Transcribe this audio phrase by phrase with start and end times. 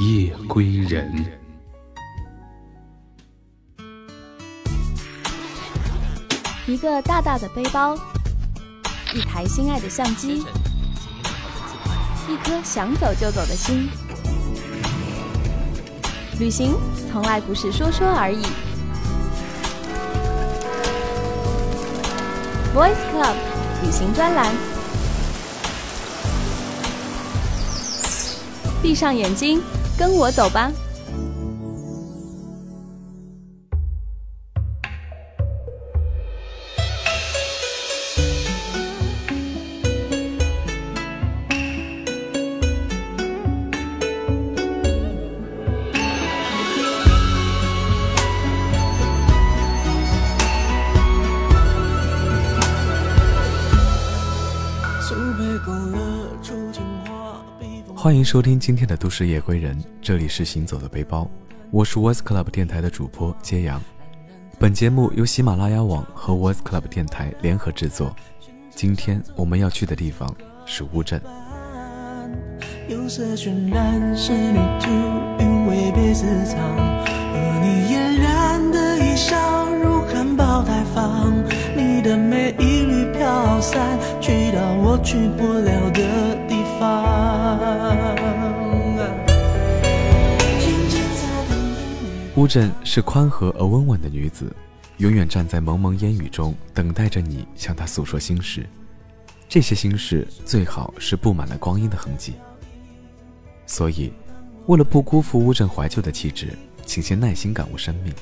[0.00, 1.12] 夜归人。
[6.68, 7.96] 一个大大的背包，
[9.12, 10.44] 一台心爱的相机，
[12.28, 13.88] 一颗想走就走的心。
[16.38, 16.76] 旅行
[17.10, 18.42] 从来不是说说而已。
[22.72, 23.34] Voice Club
[23.84, 24.54] 旅行专栏，
[28.80, 29.60] 闭上眼睛，
[29.98, 30.72] 跟我走吧。
[58.08, 61.30] 欢迎收听今天的都市夜归人，这里是行走的背包，
[61.70, 63.78] 我是 Voice Club 电台的主播揭阳。
[64.58, 68.16] 本节目由喜马拉雅网和 Voice Club 电台联合制作。
[68.70, 71.20] 今天我们要去的地方是乌镇。
[73.06, 74.88] 色渲染是旅途，
[75.38, 79.36] 韵味别私藏，和你嫣然的一笑
[79.82, 81.30] 如含苞待放，
[81.76, 86.27] 你的美一缕飘散，去到我去不了的
[92.38, 94.54] 乌镇是宽和而温婉的女子，
[94.98, 98.64] 永远站在蒙蒙烟雨中，等待着你向她诉说心事。
[99.48, 102.34] 这些心事最好是布满了光阴的痕迹。
[103.66, 104.12] 所以，
[104.68, 108.14] 为了不辜负乌镇怀旧的气质，请先耐心感悟生命，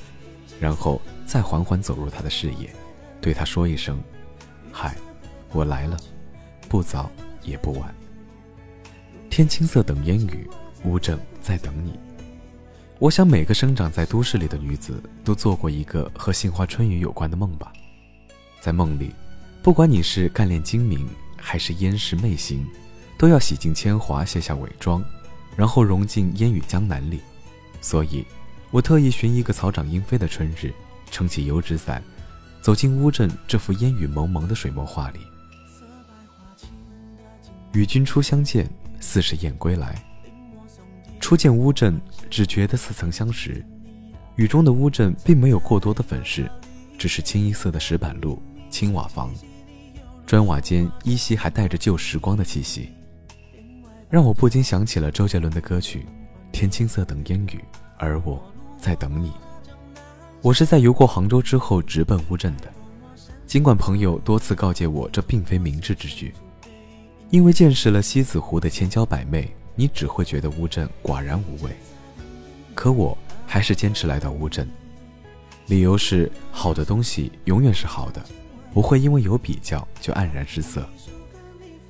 [0.59, 2.73] 然后再缓缓走入她的视野，
[3.21, 4.01] 对她说一声
[4.73, 4.95] ：“嗨，
[5.51, 5.95] 我来了，
[6.67, 7.07] 不早
[7.43, 7.93] 也不晚。”
[9.29, 10.49] 天青色等烟雨，
[10.85, 11.99] 乌镇在等你。
[12.99, 17.71] 我想，每个生长在都市里的女子都做过一个和杏花春雨有关的梦吧。
[18.59, 19.13] 在梦里，
[19.61, 21.07] 不管你是干练精明，
[21.37, 22.65] 还是烟视媚行，
[23.15, 25.03] 都要洗尽铅华，卸下伪装，
[25.55, 27.21] 然后融进烟雨江南里。
[27.81, 28.25] 所以，
[28.71, 30.73] 我特意寻一个草长莺飞的春日，
[31.11, 32.03] 撑起油纸伞，
[32.61, 35.19] 走进乌镇这幅烟雨蒙蒙的水墨画里。
[37.73, 38.67] 与君初相见，
[38.99, 40.03] 似是燕归来。
[41.19, 43.65] 初见乌镇，只觉得似曾相识。
[44.35, 46.49] 雨中的乌镇并没有过多的粉饰，
[46.97, 49.33] 只是清一色的石板路、青瓦房，
[50.25, 52.91] 砖瓦间依稀还带着旧时光的气息，
[54.09, 55.99] 让我不禁想起了周杰伦的歌曲
[56.51, 57.57] 《天青色等烟雨》，
[57.97, 58.39] 而我
[58.77, 59.31] 在等你。
[60.41, 62.71] 我是在游过杭州之后直奔乌镇的，
[63.47, 66.31] 尽管朋友多次告诫我这并非明智之举，
[67.31, 69.51] 因为见识了西子湖的千娇百媚。
[69.79, 71.69] 你只会觉得乌镇寡然无味，
[72.77, 73.17] 可我
[73.47, 74.69] 还是坚持来到乌镇，
[75.65, 78.23] 理由是好的东西永远是好的，
[78.71, 80.87] 不会因为有比较就黯然失色。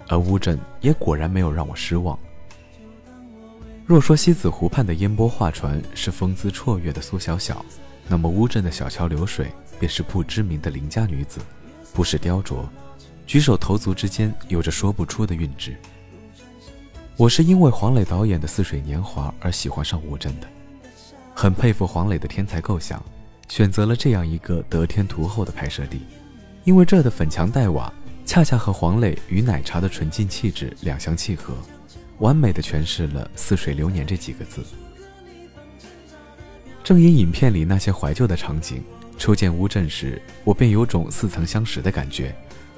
[0.08, 2.18] 而乌镇也果然没有让我失望。
[3.86, 7.66] 若说西子湖畔的烟波画船是风姿绰约的苏小小，
[8.08, 11.42] 那么乌镇的小桥流水便是不知名的邻家女子，
[11.94, 12.66] 不是雕琢，
[13.26, 15.76] 举手投足之间有着说不出的韵致。
[17.18, 20.48] 我是因为黄磊导演的《似水年华》而喜欢上乌镇的，
[21.40, 23.00] 很佩服黄磊的天才构想，
[23.48, 26.02] 选择了这样一个得天独厚的拍摄地，
[26.64, 27.94] 因为这的粉墙黛瓦
[28.26, 31.54] 恰恰和黄磊与奶茶的纯净气质两相契合，
[32.18, 34.64] 完美的诠释了“似水流年”这几个字。
[36.84, 38.84] 正因影片里那些怀旧的场景，
[39.20, 42.36] 初见乌镇时，我便有种似曾相识的感觉，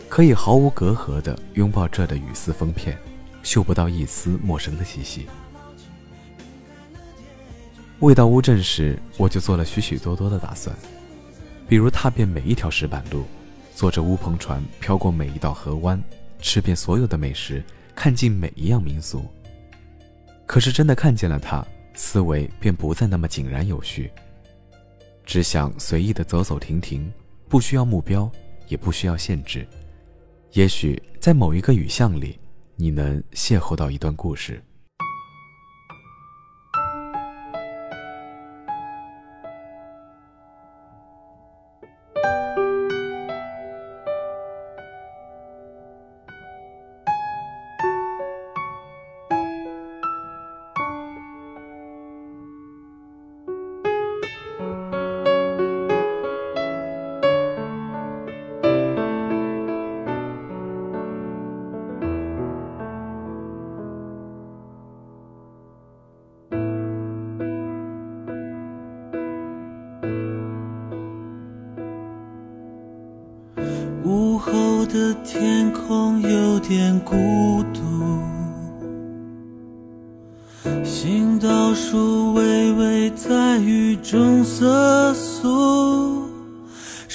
[0.10, 2.98] 可以毫无隔阂地拥抱这的雨丝风片。
[3.42, 5.28] 嗅不到一丝陌生的气息。
[8.00, 10.74] 未到乌镇时，我就做了许许多多的打算，
[11.68, 13.25] 比如踏遍每一条石板路，
[13.75, 16.01] 坐着乌篷船飘过每一道河湾，
[16.40, 17.62] 吃遍所有的美食，
[17.94, 19.25] 看尽每一样民俗。
[20.46, 24.10] 可是真的看见了它，思维便不再那么井然有序，
[25.25, 27.12] 只想随意的走走停停，
[27.50, 28.31] 不需要目标，
[28.69, 29.68] 也不需要限制。
[30.54, 32.40] 也许在某一个雨巷里。
[32.81, 34.63] 你能邂逅到一段故事。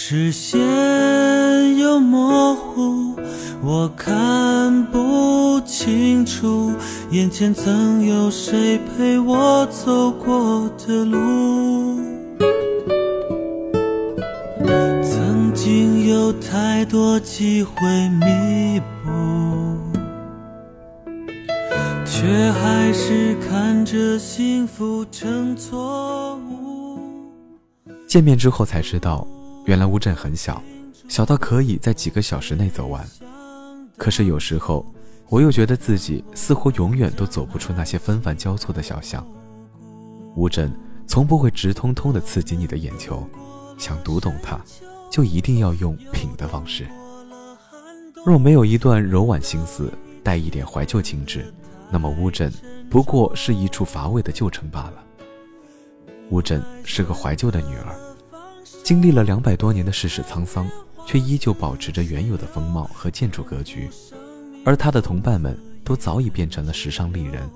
[0.07, 0.61] 视线
[1.79, 3.17] 又模糊，
[3.63, 6.75] 我看不清楚
[7.11, 11.99] 眼前曾有谁陪我走过的路。
[15.03, 17.73] 曾经有太多机会
[18.21, 19.11] 弥补，
[22.05, 26.99] 却还是看着幸福成错误。
[28.07, 29.27] 见面之后才知道，
[29.65, 30.63] 原来乌镇很小，
[31.09, 33.05] 小到可以在几个小时内走完。
[33.97, 34.85] 可是有时候，
[35.29, 39.27] 我又觉得自己似乎永远都走不出那些纷繁交错的小巷。
[40.37, 40.71] 乌镇
[41.07, 43.27] 从不会直通通的刺激你的眼球，
[43.79, 44.59] 想读懂它。
[45.11, 46.89] 就一定要用品的方式。
[48.27, 49.89] 若没有一段柔婉心思，
[50.25, 51.55] 带一点怀旧情致，
[51.89, 52.53] 那么乌镇
[52.91, 54.95] 不过是一处乏味的旧城罢了。
[56.31, 57.95] 乌镇是个怀旧的女儿，
[58.83, 60.69] 经历了两百多年的世事沧桑，
[61.07, 63.89] 却依旧保持着原有的风貌和建筑格局。
[64.65, 67.49] 而他的同伴们都早已变成了时尚丽人，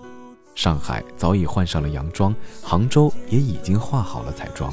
[0.55, 4.73] 上海早已换上了洋装，杭州也已经画好了彩妆。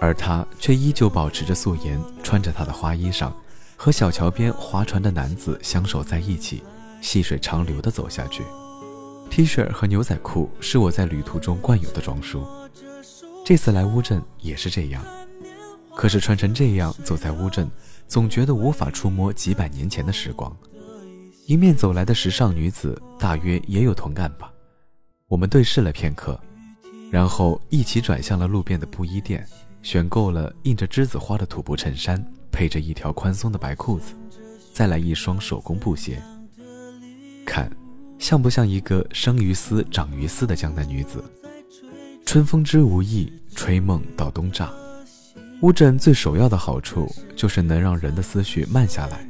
[0.00, 3.32] 而他却依旧保持着素颜，穿着他的花衣裳，
[3.76, 6.62] 和小桥边划船的男子相守在一起，
[7.00, 8.42] 细水长流地走下去。
[9.28, 12.46] T 恤和牛仔裤是我在旅途中惯有的装束，
[13.44, 15.02] 这次来乌镇也是这样。
[15.98, 17.68] 可是穿成这样走在乌镇，
[18.06, 20.56] 总觉得无法触摸几百年前的时光。
[21.46, 24.48] 迎面走来的时尚女子大约也有同感吧。
[25.26, 26.40] 我们对视了片刻，
[27.10, 29.44] 然后一起转向了路边的布衣店。
[29.82, 34.14] 选购了印着栀子花的土布衬衫，配着一条宽松的白裤子，
[34.72, 36.22] 再来一双手工布鞋。
[37.44, 37.68] 看，
[38.20, 41.24] 像不像一个生于斯长于斯的江南女子？
[42.24, 44.68] 春风知无意，吹梦到东栅。
[45.62, 49.28] 乌镇最首要的好处就是能让人的思绪慢下来，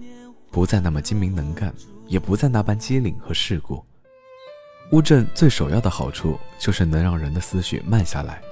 [0.50, 1.74] 不再那么精明能干，
[2.06, 3.82] 也不再那般机灵和世故。
[4.92, 8.42] 乌镇最首要的好处就是能让人的思绪慢下来，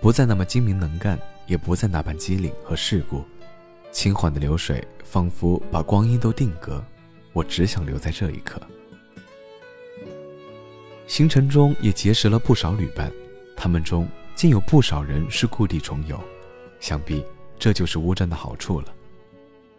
[0.00, 1.18] 不再那么精明能干。
[1.46, 3.24] 也不再那般机灵和世故，
[3.90, 6.80] 轻缓的流水仿佛把光阴都定格，
[7.32, 8.62] 我只想留在这一刻。
[11.08, 13.10] 行程中也结识了不少旅伴，
[13.56, 16.22] 他们中竟有不少人是故地重游，
[16.80, 17.24] 想必
[17.58, 18.92] 这就是乌镇的好处了。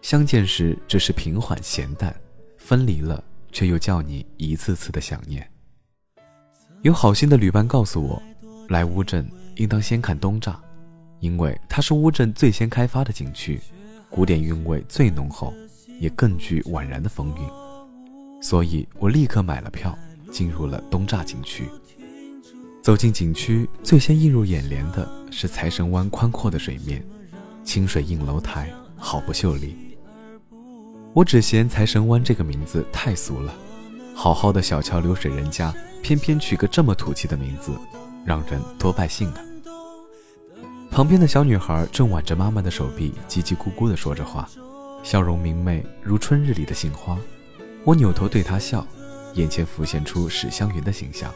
[0.02, 2.16] 相见时只是平缓闲淡，
[2.58, 5.46] 分离了却又叫你一次次的想念。
[6.82, 8.22] 有好心的旅伴告诉我，
[8.70, 10.56] 来乌镇应当先看东栅。
[11.20, 13.62] 因为它是乌镇最先开发的景区，
[14.10, 15.54] 古典韵味最浓厚，
[16.00, 19.96] 也更具宛然的风韵，所以我立刻买了票，
[20.32, 21.70] 进入了东栅景区。
[22.82, 27.06] 走进景区，最先映入眼帘的是财神湾宽阔的水面，
[27.64, 29.78] 清水映楼台，好不秀丽。
[31.14, 33.54] 我只嫌财神湾这个名字太俗了，
[34.16, 35.72] 好好的小桥流水人家，
[36.02, 37.72] 偏偏取个这么土气的名字，
[38.26, 39.42] 让人多败兴啊。
[40.90, 44.50] 旁边的小女孩正挽着妈妈的手臂，叽叽咕咕地说着话，
[45.04, 47.16] 笑容明媚如春日里的杏花。
[47.84, 48.84] 我扭头对她笑，
[49.36, 51.32] 眼前浮现出史湘云的形象。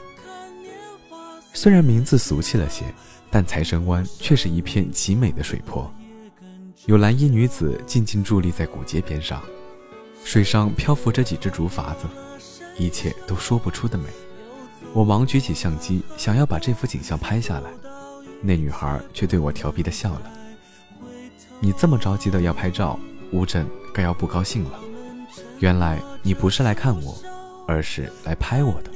[1.56, 2.84] 虽然名字俗气了些，
[3.32, 5.90] 但财神湾却是一片极美的水泊，
[6.86, 9.42] 有蓝衣女子静静伫立在古街边上，
[10.26, 12.04] 水上漂浮着几只竹筏子，
[12.78, 14.04] 一切都说不出的美。
[14.94, 17.72] 我忙举起相机，想要把这幅景象拍下来。
[18.42, 20.32] 那女孩却对我调皮的笑了。
[21.62, 23.00] 你这么着急的要拍照，
[23.32, 24.80] 乌镇该要不高兴了。
[25.60, 27.18] 原来你不是来看我，
[27.66, 28.92] 而是来拍我的。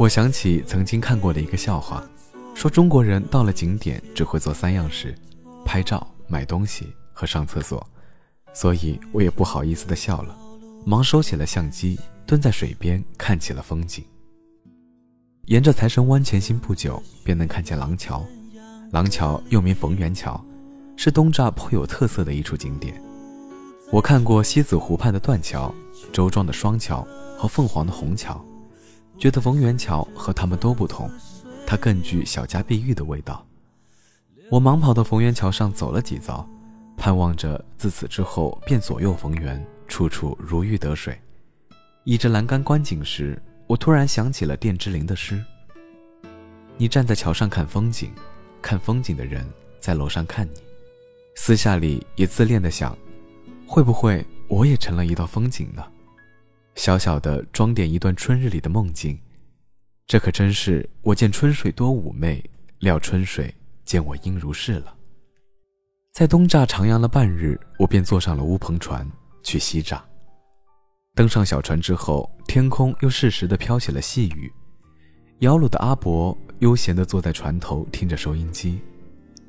[0.00, 2.02] 我想起曾经看过的一个笑话，
[2.54, 5.14] 说中国人到了景点只会做三样事：
[5.62, 7.86] 拍照、买东西和上厕所。
[8.54, 10.34] 所以我也不好意思的笑了，
[10.86, 14.02] 忙收起了相机，蹲在水边看起了风景。
[15.44, 18.24] 沿着财神湾前行不久，便能看见廊桥。
[18.92, 20.42] 廊桥又名逢源桥，
[20.96, 22.98] 是东栅颇有特色的一处景点。
[23.92, 25.70] 我看过西子湖畔的断桥、
[26.10, 28.42] 周庄的双桥和凤凰的虹桥，
[29.20, 31.08] 觉得逢源桥和他们都不同，
[31.66, 33.46] 它更具小家碧玉的味道。
[34.50, 36.44] 我忙跑到逢源桥上走了几遭，
[36.96, 41.16] 盼望着自此之后便左右逢源，处处如鱼得水。
[42.04, 43.40] 倚着栏杆观景时。
[43.66, 45.40] 我突然想起了卞之琳的诗
[46.76, 48.10] ：“你站在桥上看风景，
[48.60, 49.48] 看风景的人
[49.78, 50.54] 在楼上看你。”
[51.36, 52.98] 私下里也自恋的想：
[53.64, 55.84] 会不会我也成了一道风景呢？
[56.80, 59.20] 小小的装点一段春日里的梦境，
[60.06, 62.42] 这可真是我见春水多妩媚，
[62.78, 64.96] 料春水见我应如是了。
[66.14, 69.06] 在东栅徜徉了半日，我便坐上了乌篷船
[69.42, 70.00] 去西栅。
[71.14, 74.50] 登上小船之后，天空又适时的飘起了细雨。
[75.40, 78.80] 摇橹的阿伯悠闲地坐在船头，听着收音机，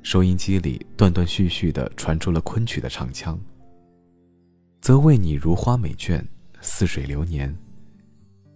[0.04, 3.40] 收音机里断断续续地传出了昆曲的唱腔。
[4.82, 6.22] 则为你如花美眷，
[6.62, 7.54] 似水流年。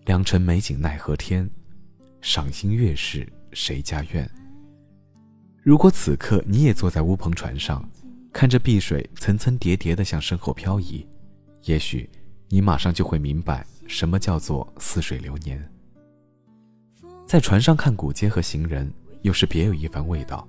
[0.06, 1.50] 良辰美景奈何天，
[2.22, 4.30] 赏心悦事谁家院？
[5.62, 7.84] 如果此刻你也坐在乌篷船上，
[8.32, 11.06] 看着碧水层层叠叠地向身后漂移，
[11.64, 12.08] 也许
[12.48, 15.68] 你马上就会明白什么叫做似水流年。
[17.26, 18.94] 在船上看古街和行人，
[19.24, 20.48] 又是别有一番味道。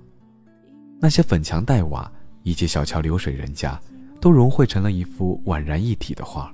[1.01, 2.11] 那些粉墙黛瓦
[2.43, 3.79] 以及小桥流水人家，
[4.21, 6.53] 都融汇成了一幅宛然一体的画。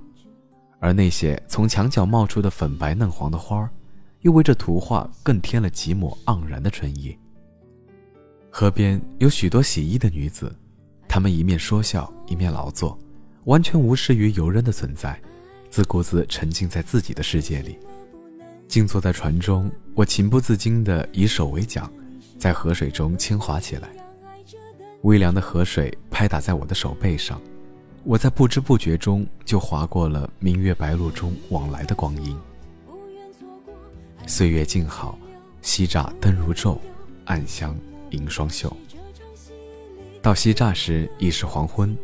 [0.84, 3.70] 而那些从墙角冒出的粉白嫩黄的花儿，
[4.20, 7.18] 又为这图画更添了几抹盎然的春意。
[8.50, 10.54] 河边有许多洗衣的女子，
[11.08, 13.00] 她们一面说笑，一面劳作，
[13.46, 15.18] 完全无视于游人的存在，
[15.70, 17.80] 自顾自沉浸在自己的世界里。
[18.68, 21.90] 静坐在船中，我情不自禁地以手为桨，
[22.38, 23.88] 在河水中轻划起来。
[25.04, 27.42] 微凉的河水拍打在我的手背上，
[28.05, 32.38] 我在不知不觉中就划过了明月白露中往来的光阴。
[34.27, 35.17] 岁月静好，
[35.62, 36.77] 西栅灯如昼，
[37.25, 37.75] 暗香
[38.10, 38.75] 迎双袖。
[40.22, 41.98] 到西栅时已是黄昏，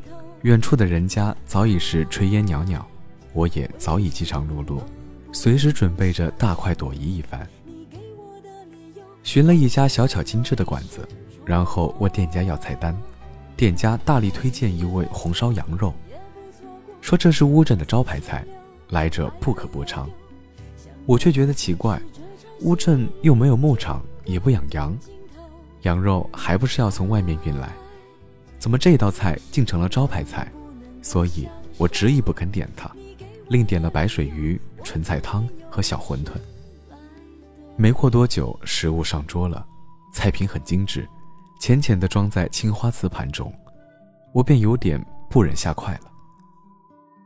[0.44, 2.86] 远处的人家早已是炊烟袅袅，
[3.34, 4.79] 我也早已饥肠辘辘。
[5.34, 7.48] 随时准备着大快朵颐一番。
[9.22, 11.08] 寻了一家小巧精致的馆子，
[11.46, 12.98] 然后问店家要菜单，
[13.60, 15.94] 店家大力推荐一味红烧羊肉，
[17.01, 18.42] 说这是乌镇的招牌菜，
[18.88, 20.10] 来者不可不尝。
[21.06, 22.01] 我却觉得奇怪，
[22.62, 24.98] 乌镇又没有牧场，也不养羊，
[25.82, 27.70] 羊肉还不是要从外面运来，
[28.58, 30.50] 怎么这道菜竟成了招牌菜？
[31.01, 31.46] 所以
[31.78, 32.89] 我执意不肯点它。
[33.50, 36.30] 另点了白水鱼、纯菜汤和小馄饨。
[37.75, 39.68] 没过多久，食物上桌了，
[40.13, 41.06] 菜品很精致，
[41.60, 43.54] 浅浅地装在青花瓷盘中，
[44.32, 46.12] 我便有点不忍下筷了。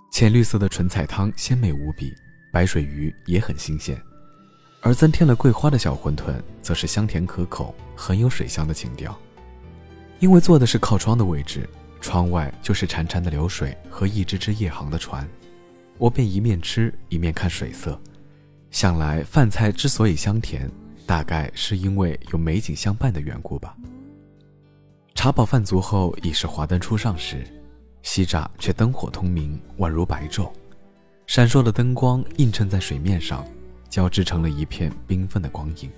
[0.09, 2.11] 浅绿色的纯菜汤鲜美无比，
[2.51, 3.95] 白水鱼也很新鲜，
[4.81, 9.15] 而增添了桂花的小馄饨则是香甜可口，很有水乡的情调。
[10.19, 11.69] 因为坐的是靠窗的位置，
[12.01, 15.29] 窗外就是潺潺的流水和一只只夜航的船。
[15.99, 17.99] 我便一面吃一面看水色，
[18.71, 20.69] 想来饭菜之所以香甜，
[21.05, 23.77] 大概是因为有美景相伴的缘故吧。
[25.15, 27.45] 茶饱饭足后，已是华灯初上时，
[28.01, 30.49] 西栅却灯火通明，宛如白昼，
[31.27, 33.45] 闪烁的灯光映衬在水面上，
[33.89, 35.89] 交织成了一片缤纷的光影，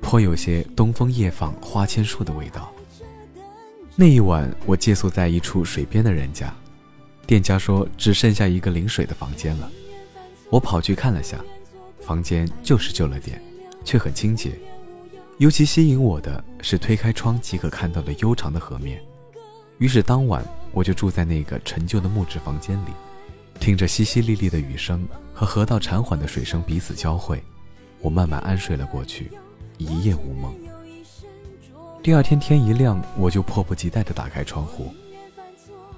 [0.00, 2.70] 颇有些东风夜放花千树的味道。
[3.96, 6.54] 那一晚，我借宿在一处水边的人家。
[7.26, 9.70] 店家说只剩下一个临水的房间了，
[10.50, 11.38] 我跑去看了下，
[12.00, 13.42] 房间就是旧了点，
[13.84, 14.52] 却很清洁。
[15.38, 19.00] 尤其吸引我的是推开窗即可看到的悠长的河面。
[19.78, 22.90] 于是当晚我就住在那个陈旧的木质房间里，
[23.58, 27.42] 听着淅淅沥沥的雨声和河道潺缓的水声彼此交汇，
[28.00, 29.30] 我慢慢安睡了过去，
[29.78, 30.54] 一夜无梦。
[32.02, 34.92] 第二天天一亮，我就迫不及待地打开窗户。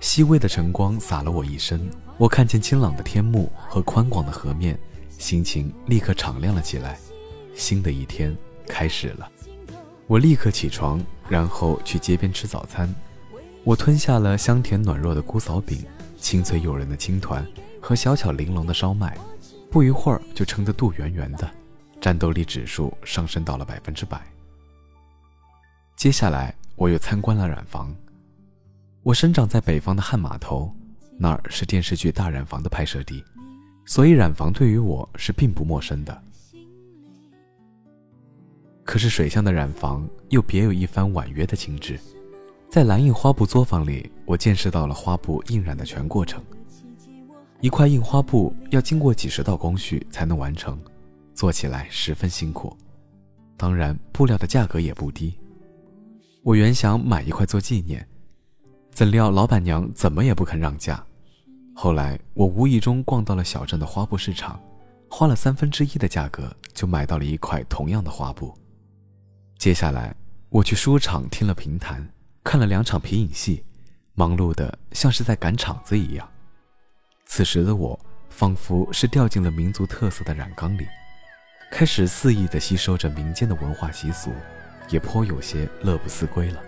[0.01, 1.81] 细微的晨光洒了我一身，
[2.19, 4.79] 我看见清朗的天幕和宽广的河面，
[5.19, 6.99] 心情立刻敞亮了起来。
[7.55, 9.31] 新的一天开始了，
[10.07, 12.93] 我立刻起床，然后去街边吃早餐。
[13.63, 15.83] 我吞下了香甜暖糯的姑嫂饼、
[16.19, 17.47] 清脆诱人的青团
[17.81, 19.17] 和小巧玲珑的烧麦，
[19.71, 21.51] 不一会儿就撑得肚圆圆的，
[22.01, 24.21] 战斗力指数上升到了百分之百。
[25.97, 27.95] 接下来，我又参观了染房。
[29.03, 30.71] 我生长在北方的汉码头，
[31.19, 33.25] 那儿是电视剧《大染坊》的拍摄地，
[33.87, 36.23] 所以染房对于我是并不陌生的。
[38.85, 41.99] 可是水乡的染房又别有一番婉约的情致，
[42.71, 46.45] 在蓝印花布作坊里，我见识到了花布印染的全过程。
[47.61, 50.79] 一块印花布要经过几十道工序才能完成，
[51.35, 52.77] 做起来十分辛苦。
[53.57, 55.39] 当然，布料的价格也不低。
[56.43, 58.07] 我原想买一块做纪念。
[58.91, 61.05] 怎料老板娘怎么也不肯让价，
[61.75, 64.61] 后来我无意中逛到了小镇的花布市场，
[65.09, 68.55] 花了三分之一的价格就买到了一块同样的花布。
[69.65, 70.15] 接下来
[70.51, 72.07] 我去书场听了评弹，
[72.45, 73.65] 看了两场皮影戏，
[74.13, 76.29] 忙碌的像是在赶场子一样，
[77.25, 80.87] 此时的我，仿佛是掉进了民族特色的染缸里，
[81.73, 84.31] 开始肆意地吸收着民间的文化习俗，
[84.91, 86.61] 也颇有些乐不思归了。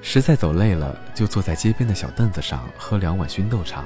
[0.00, 3.82] 实在走累了，就坐在街边的小凳子上喝两碗熏豆茶，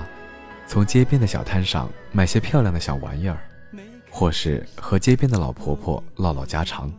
[0.66, 3.38] 从街边的小摊上买些漂亮的小玩意儿，
[4.10, 6.92] 或是和街边的老婆婆唠唠家常。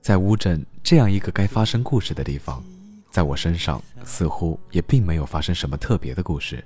[0.00, 2.64] 在乌镇这样一个该发生故事的地方，
[3.10, 6.64] 在我身上似乎也并没有发生什么特别的故事，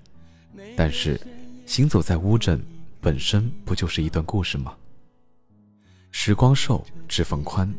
[0.76, 1.20] 但是
[1.66, 2.64] 行走在乌镇
[3.00, 4.74] 本身不就是一段故事吗？
[6.12, 7.72] 时光瘦，指缝宽，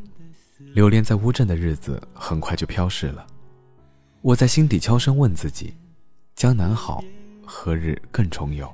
[0.74, 3.26] 留恋在乌镇的日子很快就飘逝了。
[4.22, 5.74] 我在心底悄声问自己：
[6.36, 7.02] 江南好，
[7.46, 8.70] 何日更重游？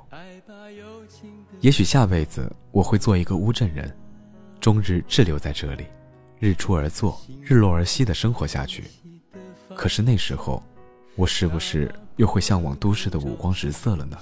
[1.60, 3.96] 也许下辈子我会做一个乌镇人，
[4.58, 5.84] 终日滞留在这里，
[6.44, 8.82] 日出而作，日落而息的生活下去。
[9.76, 10.60] 可是那时候，
[11.14, 14.18] 我是不是又会向往都市的五光十色了呢？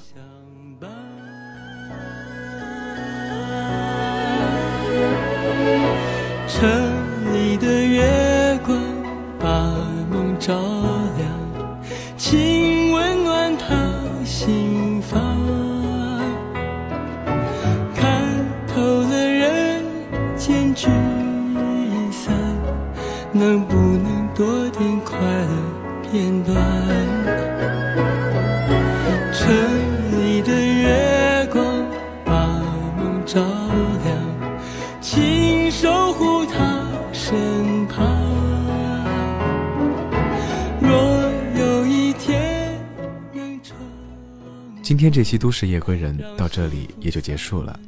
[45.00, 47.80] 今天这期《都市夜归人》到这里也就结束了，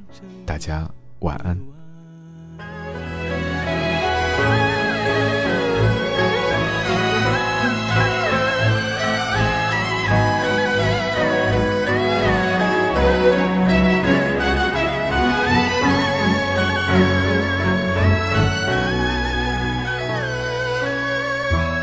[0.46, 1.54] 大家晚安。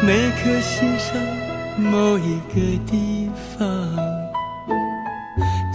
[0.02, 1.22] 每颗心上
[1.78, 2.56] 某一个
[2.88, 3.99] 地方。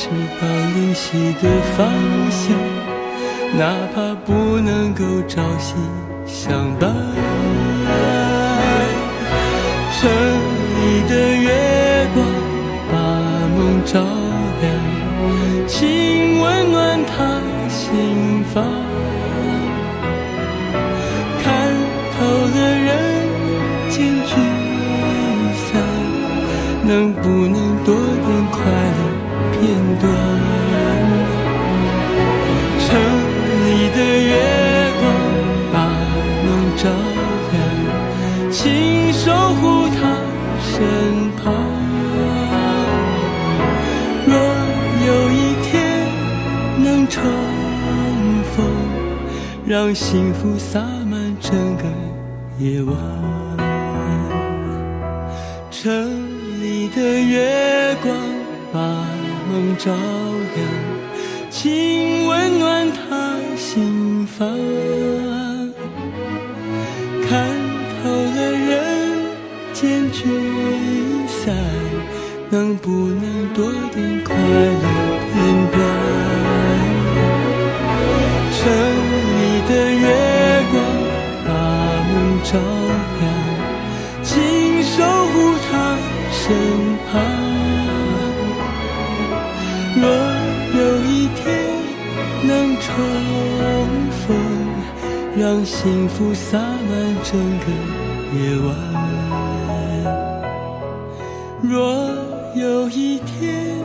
[0.00, 0.08] 翅
[0.40, 1.86] 膀灵犀的方
[2.30, 2.56] 向，
[3.58, 5.74] 哪怕不能够朝夕
[6.24, 6.90] 相伴。
[9.92, 10.10] 城
[10.80, 12.24] 里的月光
[12.90, 12.94] 把
[13.58, 14.00] 梦照
[14.62, 14.72] 亮，
[15.68, 18.64] 请温暖他心房。
[21.42, 21.44] 看
[22.16, 22.88] 透了人
[23.90, 24.32] 间聚
[25.70, 25.82] 散，
[26.88, 27.69] 能不能？
[30.00, 30.08] 片段，
[32.78, 32.88] 城
[33.66, 34.32] 里的月
[35.00, 35.04] 光
[35.72, 35.76] 把
[36.44, 36.88] 梦照
[37.52, 37.54] 亮，
[38.50, 40.00] 请守护他
[40.60, 40.72] 身
[41.36, 41.52] 旁。
[44.26, 44.34] 若
[45.06, 45.70] 有一天
[46.82, 47.22] 能重
[48.56, 48.64] 逢，
[49.66, 51.84] 让幸福洒满整个
[52.58, 52.96] 夜晚，
[55.70, 55.84] 城
[56.60, 58.29] 里的月光。
[59.80, 59.92] 梦照
[60.54, 60.68] 亮，
[61.50, 64.89] 请温暖他心房。
[95.82, 97.64] 幸福洒满整个
[98.36, 98.68] 夜晚。
[101.62, 102.06] 若
[102.54, 103.78] 有一天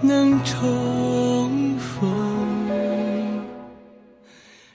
[0.00, 2.08] 能重逢，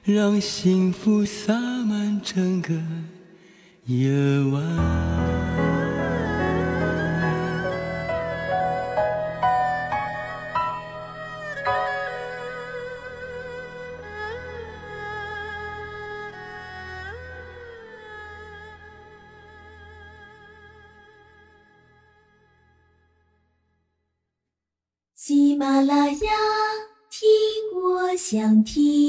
[0.03, 2.73] 让幸福洒满整个
[3.85, 4.11] 夜
[4.51, 5.20] 晚。
[28.31, 29.00] 想听。